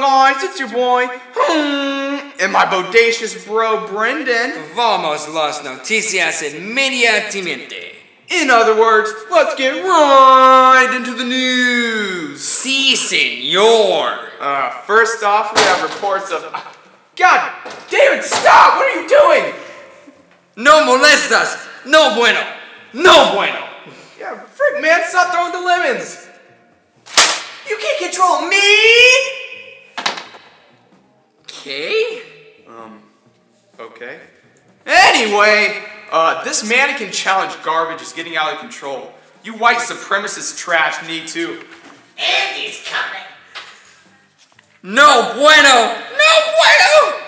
Long 0.00 0.34
Eyes, 0.34 0.42
it's 0.42 0.58
your 0.60 0.68
boy, 0.68 1.06
hmm, 1.08 2.30
and 2.40 2.52
my 2.52 2.64
bodacious 2.66 3.46
bro, 3.46 3.86
Brenden. 3.88 4.52
Vamos 4.74 5.28
las 5.28 5.62
noticias 5.62 6.42
inmediatamente. 6.42 7.94
In 8.28 8.50
other 8.50 8.78
words, 8.78 9.10
let's 9.30 9.54
get 9.54 9.82
right 9.82 10.92
into 10.94 11.14
the 11.14 11.24
news. 11.24 12.40
Sí, 12.40 12.94
señor. 12.94 14.18
Uh, 14.38 14.70
first 14.82 15.24
off, 15.24 15.54
we 15.56 15.62
have 15.62 15.82
reports 15.82 16.30
of. 16.30 16.42
God, 17.16 17.52
David, 17.90 18.22
stop! 18.22 18.76
What 18.76 18.86
are 18.86 19.00
you 19.00 19.08
doing? 19.08 19.54
No 20.56 20.84
molestas. 20.84 21.66
No 21.86 22.14
bueno. 22.14 22.40
No 22.92 23.34
bueno. 23.34 23.66
Yeah, 24.18 24.38
frick, 24.38 24.82
man, 24.82 25.00
stop 25.08 25.32
throwing 25.32 25.52
the 25.52 25.60
lemons. 25.60 26.28
You 27.68 27.76
can't 27.78 28.12
control 28.12 28.48
me! 28.48 29.37
Okay. 31.68 32.22
Um, 32.66 33.02
okay. 33.78 34.20
Anyway, 34.86 35.82
uh, 36.10 36.42
this 36.42 36.66
mannequin 36.66 37.12
challenge 37.12 37.52
garbage 37.62 38.00
is 38.00 38.14
getting 38.14 38.38
out 38.38 38.54
of 38.54 38.58
control. 38.58 39.12
You 39.44 39.52
white 39.52 39.76
supremacist 39.76 40.56
trash 40.56 41.06
need 41.06 41.28
to. 41.28 41.62
Andy's 42.16 42.82
coming. 42.88 43.22
No 44.82 45.34
bueno. 45.36 45.94
No 46.16 46.32
bueno. 46.56 47.20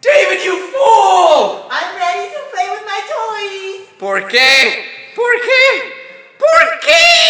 David, 0.00 0.44
you 0.44 0.54
fool! 0.70 1.66
I'm 1.68 1.96
ready 1.96 2.30
to 2.30 2.40
play 2.52 2.70
with 2.70 2.84
my 2.86 3.00
toys. 3.10 3.88
¿Por 3.98 4.20
qué? 4.30 4.84
¿Por 5.16 5.34
qué? 5.42 5.92
¿Por 6.38 6.80
qué? 6.80 7.21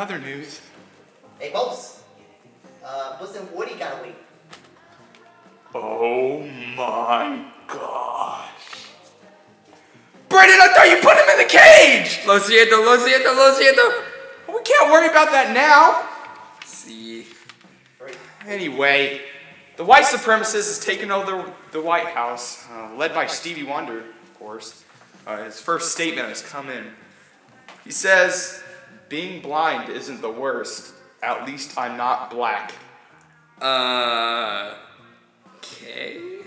Other 0.00 0.18
news, 0.18 0.62
Hey, 1.38 1.52
Bubs. 1.52 2.00
Uh, 2.82 3.18
Buzz 3.18 3.36
and 3.36 3.46
Woody 3.52 3.74
got 3.74 4.00
away. 4.00 4.14
oh 5.74 6.40
my 6.74 7.44
gosh. 7.68 8.48
Brenden, 10.30 10.58
I 10.58 10.72
thought 10.74 10.88
you 10.88 11.02
put 11.02 11.18
him 11.18 11.28
in 11.28 11.36
the 11.36 11.44
cage! 11.44 12.26
Lo 12.26 12.38
siento, 12.38 12.82
lo 12.82 12.96
siento, 12.96 13.36
lo 13.36 13.52
siento. 13.52 14.02
We 14.48 14.62
can't 14.62 14.90
worry 14.90 15.08
about 15.08 15.32
that 15.32 15.52
now. 15.52 16.08
See. 16.64 17.26
Anyway, 18.48 19.20
the 19.76 19.84
white 19.84 20.06
supremacist 20.06 20.54
has 20.54 20.80
taken 20.82 21.10
over 21.10 21.52
the 21.72 21.82
White 21.82 22.06
House, 22.06 22.66
uh, 22.72 22.94
led 22.96 23.12
by 23.12 23.26
Stevie 23.26 23.64
Wonder, 23.64 23.98
of 23.98 24.38
course. 24.38 24.82
Uh, 25.26 25.44
his 25.44 25.60
first 25.60 25.92
statement 25.92 26.26
has 26.26 26.40
come 26.40 26.70
in. 26.70 26.86
He 27.84 27.90
says, 27.90 28.62
Being 29.10 29.42
blind 29.42 29.90
isn't 29.90 30.22
the 30.22 30.30
worst. 30.30 30.94
At 31.20 31.44
least 31.44 31.76
I'm 31.76 31.96
not 31.96 32.30
black. 32.30 32.72
Uh. 33.60 34.74
Okay. 35.56 36.38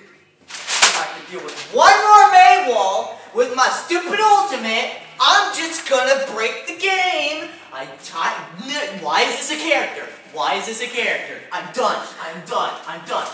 I 0.47 1.07
can 1.12 1.29
deal 1.29 1.44
with 1.44 1.59
one 1.74 1.91
more 1.91 2.31
Mei 2.31 2.72
wall 2.72 3.19
with 3.35 3.53
my 3.53 3.68
stupid 3.68 4.18
ultimate. 4.18 4.96
I'm 5.19 5.53
just 5.53 5.90
gonna 5.90 6.25
break 6.34 6.66
the 6.66 6.78
game. 6.79 7.50
I 7.74 7.85
t- 8.01 9.03
Why 9.03 9.24
is 9.24 9.35
this 9.38 9.51
a 9.51 9.62
character? 9.62 10.07
Why 10.31 10.56
is 10.56 10.66
this 10.66 10.81
a 10.81 10.88
character? 10.88 11.41
I'm 11.51 11.68
done. 11.74 12.07
I'm 12.22 12.45
done. 12.45 12.74
I'm 12.88 13.06
done. 13.06 13.28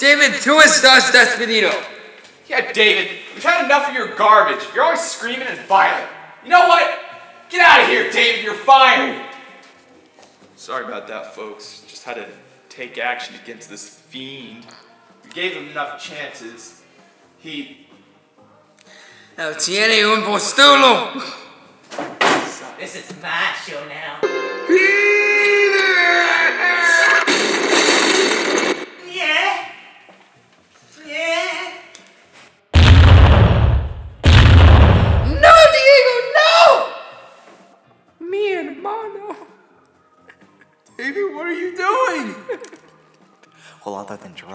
David, 0.00 0.32
tú 0.42 0.60
estás 0.60 1.12
despedido. 1.12 1.70
Yeah, 2.48 2.72
David, 2.72 3.22
we've 3.34 3.44
had 3.44 3.64
enough 3.66 3.88
of 3.88 3.94
your 3.94 4.16
garbage. 4.16 4.66
You're 4.74 4.82
always 4.82 5.00
screaming 5.00 5.46
and 5.46 5.60
violent. 5.60 6.10
You 6.42 6.50
know 6.50 6.66
what? 6.66 7.03
Get 7.54 7.64
out 7.64 7.82
of 7.82 7.88
here, 7.88 8.10
David. 8.10 8.42
You're 8.42 8.54
fired. 8.54 9.30
Sorry 10.56 10.84
about 10.84 11.06
that, 11.06 11.36
folks. 11.36 11.84
Just 11.86 12.02
had 12.02 12.14
to 12.14 12.26
take 12.68 12.98
action 12.98 13.36
against 13.40 13.70
this 13.70 13.88
fiend. 13.88 14.66
We 15.22 15.30
gave 15.30 15.52
him 15.52 15.68
enough 15.68 16.02
chances. 16.02 16.82
He. 17.38 17.86
No 19.38 19.52
tiene 19.52 20.02
un 20.02 20.24
postulo. 20.24 21.12
This 22.76 22.96
is 22.96 23.22
my 23.22 23.54
show 23.64 23.86
now. 23.86 24.33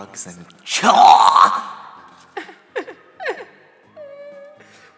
Other 0.10 0.32
than 0.32 0.34
drugs 0.36 0.38
and 0.38 0.46
chaw. 0.64 1.76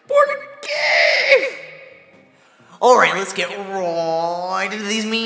¿Por 0.08 0.26
qué? 0.60 1.56
All 2.80 2.98
right, 2.98 3.14
let's 3.14 3.32
get 3.32 3.48
right 3.48 4.68
into 4.70 4.84
these 4.84 5.04
memes. 5.04 5.22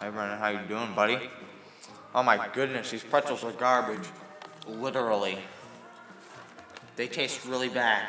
Hey 0.00 0.10
Brennan, 0.10 0.38
how 0.38 0.48
you 0.48 0.58
doing, 0.68 0.94
buddy? 0.94 1.30
Oh 2.14 2.22
my 2.22 2.48
goodness, 2.52 2.90
these 2.90 3.02
pretzels 3.02 3.42
are 3.42 3.52
garbage. 3.52 4.06
Literally. 4.66 5.38
They 6.96 7.08
taste 7.08 7.44
really 7.44 7.68
bad. 7.68 8.06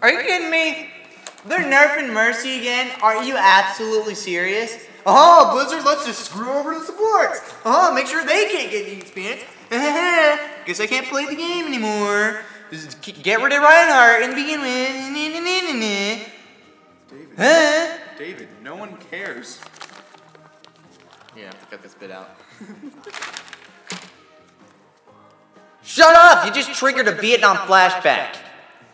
Are 0.00 0.10
you 0.10 0.20
kidding 0.20 0.50
me? 0.50 0.90
They're 1.46 1.60
nerfing 1.60 2.12
Mercy 2.12 2.58
again? 2.58 2.90
Are 3.02 3.22
you 3.22 3.36
absolutely 3.36 4.16
serious? 4.16 4.76
Oh, 5.06 5.52
Blizzard, 5.52 5.84
let's 5.84 6.04
just 6.06 6.24
screw 6.24 6.50
over 6.50 6.74
the 6.74 6.84
supports. 6.84 7.40
Oh, 7.64 7.94
make 7.94 8.06
sure 8.06 8.24
they 8.24 8.48
can't 8.48 8.70
get 8.70 8.86
the 8.86 8.96
experience. 8.96 9.42
Guess 9.70 10.80
I 10.80 10.86
can't 10.86 11.06
play 11.06 11.26
the 11.26 11.36
game 11.36 11.66
anymore. 11.66 12.40
Get 13.22 13.40
rid 13.42 13.52
of 13.52 13.62
Reinhardt 13.62 14.22
and 14.22 14.34
begin 14.34 14.60
with. 14.60 15.12
David. 17.10 17.28
Huh? 17.36 17.98
David, 18.18 18.48
no 18.62 18.76
one 18.76 18.96
cares. 19.10 19.60
Yeah, 21.36 21.42
I 21.42 21.46
have 21.46 21.60
to 21.60 21.66
cut 21.66 21.82
this 21.82 21.94
bit 21.94 22.10
out. 22.10 22.36
Shut 25.82 26.14
up! 26.14 26.46
You 26.46 26.52
just 26.52 26.78
triggered 26.78 27.08
a 27.08 27.12
Vietnam 27.12 27.56
flashback. 27.56 28.36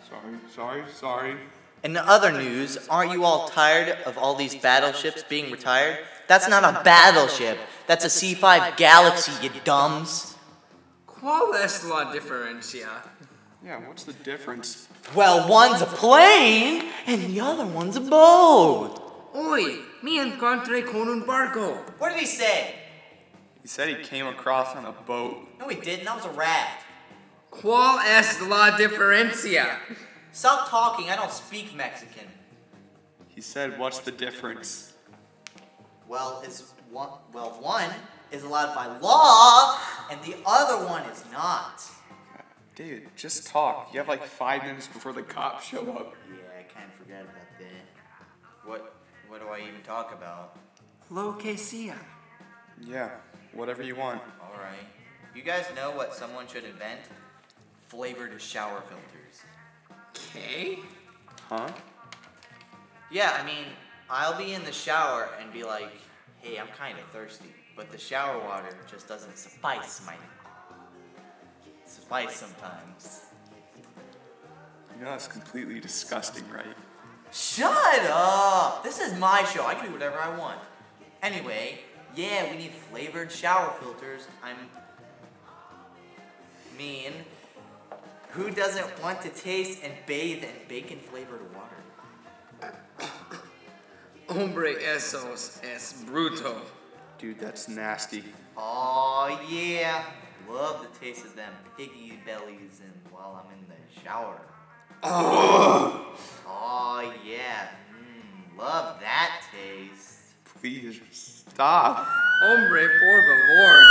Sorry, 0.08 0.38
sorry, 0.54 0.82
sorry. 0.92 1.36
In 1.84 1.96
other 1.96 2.32
news, 2.32 2.78
aren't 2.88 3.12
you 3.12 3.24
all 3.24 3.48
tired 3.48 3.96
of 4.06 4.16
all 4.18 4.34
these 4.34 4.54
battleships 4.54 5.22
being 5.22 5.52
retired? 5.52 5.98
That's 6.26 6.48
not 6.48 6.64
a 6.64 6.82
battleship. 6.82 7.58
That's 7.86 8.04
a 8.04 8.08
C5 8.08 8.76
Galaxy, 8.76 9.32
you 9.42 9.50
dumbs. 9.64 10.36
¿Cuál 11.06 11.54
es 11.62 11.84
la 11.84 12.12
diferencia? 12.12 12.88
Yeah, 13.64 13.78
what's 13.86 14.04
the 14.04 14.12
difference? 14.12 14.88
Well, 15.14 15.48
one's 15.48 15.82
a 15.82 15.86
plane 15.86 16.84
and 17.06 17.22
the 17.22 17.40
other 17.40 17.66
one's 17.66 17.96
a 17.96 18.00
boat. 18.00 19.07
Hoy 19.38 19.78
me 20.02 20.18
encontré 20.18 20.84
con 20.84 21.08
un 21.08 21.24
barco. 21.24 21.76
What 21.98 22.10
did 22.10 22.18
he 22.18 22.26
say? 22.26 22.74
He 23.62 23.68
said 23.68 23.88
he 23.88 24.02
came 24.02 24.26
across 24.26 24.74
on 24.74 24.84
a 24.84 24.90
boat. 24.90 25.46
No, 25.60 25.68
he 25.68 25.76
didn't. 25.76 26.06
That 26.06 26.16
was 26.16 26.24
a 26.24 26.30
raft. 26.30 26.84
¿Cuál 27.48 28.00
es 28.04 28.40
la 28.42 28.76
diferencia? 28.76 29.78
Stop 30.32 30.68
talking. 30.68 31.08
I 31.08 31.14
don't 31.14 31.30
speak 31.30 31.72
Mexican. 31.76 32.26
He 33.28 33.40
said, 33.40 33.78
What's 33.78 34.00
the 34.00 34.10
difference? 34.10 34.94
Well, 36.08 36.42
it's 36.44 36.72
one. 36.90 37.10
Well, 37.32 37.50
one 37.60 37.90
is 38.32 38.42
allowed 38.42 38.74
by 38.74 38.86
law, 38.98 39.78
and 40.10 40.20
the 40.22 40.36
other 40.46 40.84
one 40.84 41.02
is 41.04 41.24
not. 41.30 41.82
Dude, 42.74 43.06
just 43.14 43.46
talk. 43.46 43.90
You 43.92 44.00
have 44.00 44.08
like 44.08 44.24
five 44.24 44.64
minutes 44.64 44.88
before 44.88 45.12
the 45.12 45.22
cops 45.22 45.64
show 45.64 45.82
up. 45.92 46.14
Yeah, 46.28 46.38
I 46.58 46.62
kind 46.64 46.90
of 46.90 46.94
forgot 46.94 47.22
about 47.22 47.58
that. 47.60 48.68
What? 48.68 48.94
What 49.28 49.40
do 49.40 49.48
I 49.48 49.60
even 49.60 49.82
talk 49.82 50.12
about? 50.12 50.56
Lo 51.10 51.32
que 51.32 51.56
sea. 51.56 51.92
Yeah, 52.80 53.10
whatever 53.52 53.82
you 53.82 53.94
want. 53.94 54.20
All 54.40 54.54
right. 54.58 54.86
You 55.34 55.42
guys 55.42 55.66
know 55.76 55.90
what 55.90 56.14
someone 56.14 56.46
should 56.46 56.64
invent? 56.64 57.00
Flavored 57.88 58.40
shower 58.40 58.82
filters. 58.82 59.42
Okay. 60.16 60.78
Huh? 61.48 61.68
Yeah, 63.10 63.38
I 63.40 63.44
mean, 63.44 63.66
I'll 64.10 64.36
be 64.36 64.54
in 64.54 64.64
the 64.64 64.72
shower 64.72 65.28
and 65.40 65.52
be 65.52 65.64
like, 65.64 65.92
hey, 66.40 66.58
I'm 66.58 66.68
kind 66.68 66.98
of 66.98 67.04
thirsty. 67.06 67.54
But 67.76 67.90
the 67.90 67.98
shower 67.98 68.38
water 68.38 68.76
just 68.90 69.08
doesn't 69.08 69.38
suffice 69.38 70.02
my 70.04 70.14
suffice 71.84 72.36
sometimes. 72.36 73.22
You 74.98 75.04
know 75.04 75.10
that's 75.10 75.28
completely 75.28 75.80
disgusting, 75.80 76.44
right? 76.50 76.66
Shut 77.30 78.06
up! 78.10 78.82
This 78.82 79.00
is 79.00 79.18
my 79.18 79.44
show. 79.44 79.66
I 79.66 79.74
can 79.74 79.86
do 79.86 79.92
whatever 79.92 80.18
I 80.18 80.36
want. 80.36 80.58
Anyway, 81.22 81.80
yeah, 82.14 82.50
we 82.50 82.56
need 82.56 82.72
flavored 82.90 83.30
shower 83.30 83.72
filters. 83.80 84.26
I'm 84.42 84.56
mean. 86.78 87.12
Who 88.30 88.50
doesn't 88.50 89.02
want 89.02 89.20
to 89.22 89.30
taste 89.30 89.80
and 89.82 89.92
bathe 90.06 90.44
in 90.44 90.50
bacon 90.68 91.00
flavored 91.00 91.40
water? 91.54 92.74
Hombre 94.28 94.74
esos 94.74 95.60
es 95.64 96.04
bruto. 96.06 96.60
Dude, 97.18 97.40
that's 97.40 97.68
nasty. 97.68 98.22
Oh 98.56 99.40
yeah, 99.50 100.04
love 100.48 100.82
the 100.82 100.98
taste 101.04 101.24
of 101.24 101.34
them 101.34 101.52
piggy 101.76 102.20
bellies 102.24 102.80
and 102.80 102.92
while 103.10 103.42
I'm 103.44 103.52
in 103.58 103.66
the 103.68 104.00
shower. 104.02 104.40
Oh. 105.02 106.14
Oh 106.46 107.12
yeah, 107.24 107.68
mm, 107.92 108.58
love 108.58 109.00
that 109.00 109.42
taste. 109.52 110.34
Please 110.60 111.00
stop. 111.12 112.06
Hombre, 112.42 112.88
por 112.88 113.22
favor. 113.22 113.86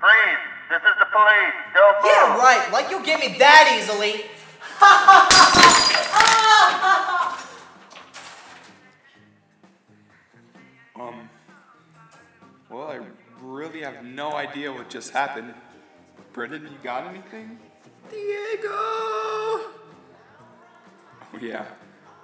Please, 0.00 0.38
this 0.70 0.82
is 0.82 0.96
the 0.98 1.06
police. 1.12 1.54
Don't 1.74 2.02
move. 2.02 2.12
Yeah, 2.12 2.36
right. 2.36 2.68
Like 2.72 2.90
you'll 2.90 3.02
get 3.04 3.20
me 3.20 3.36
that 3.38 3.78
easily. 3.78 4.24
Um. 10.98 11.28
Well, 12.70 12.88
I 12.88 13.00
really 13.42 13.82
have 13.82 14.02
no 14.02 14.32
idea 14.32 14.72
what 14.72 14.88
just 14.88 15.10
happened. 15.12 15.52
Brenden, 16.32 16.62
you 16.62 16.78
got 16.82 17.06
anything? 17.06 17.58
Diego! 18.10 18.68
Oh 21.32 21.38
yeah, 21.40 21.66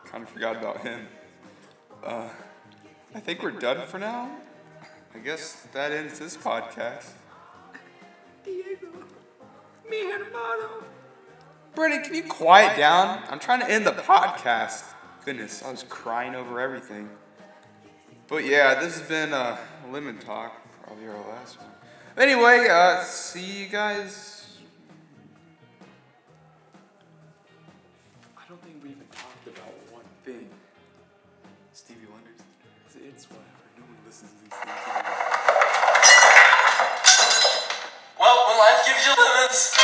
kind 0.04 0.24
of 0.24 0.30
forgot 0.30 0.56
about 0.56 0.80
him. 0.80 1.06
Uh, 2.04 2.28
I 3.14 3.20
think 3.20 3.42
we're 3.42 3.50
done 3.50 3.86
for 3.86 3.98
now. 3.98 4.30
I 5.14 5.18
guess 5.18 5.66
that 5.72 5.92
ends 5.92 6.18
this 6.18 6.36
podcast. 6.36 7.10
Diego. 8.44 8.88
Mi 9.88 10.10
hermano. 10.10 10.84
Brenden, 11.74 12.04
can 12.04 12.14
you 12.14 12.24
quiet 12.24 12.76
down? 12.76 13.22
I'm 13.30 13.38
trying 13.38 13.60
to 13.60 13.70
end 13.70 13.86
the 13.86 13.92
podcast. 13.92 14.84
Goodness, 15.24 15.62
I 15.62 15.70
was 15.70 15.82
crying 15.84 16.34
over 16.34 16.60
everything. 16.60 17.08
But 18.28 18.44
yeah, 18.44 18.80
this 18.80 18.98
has 18.98 19.08
been 19.08 19.32
uh, 19.32 19.56
Lemon 19.90 20.18
Talk, 20.18 20.56
probably 20.82 21.06
our 21.08 21.28
last 21.28 21.58
one. 21.60 21.68
Anyway, 22.16 22.68
uh, 22.70 23.02
see 23.04 23.62
you 23.62 23.68
guys. 23.68 24.41
It's 33.22 33.30
whatever. 33.30 33.46
No 33.78 33.86
one 33.86 34.02
listens 34.02 34.34
to 34.34 34.42
these 34.42 34.50
things. 34.50 34.82
Well, 38.18 38.34
when 38.50 38.58
life 38.58 38.82
gives 38.82 39.06
you 39.06 39.14
lemons, 39.14 39.81